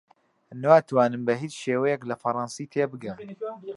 [0.61, 3.17] ناتوانم بە هیچ شێوەیەک لە فەڕەنسی تێبگەم.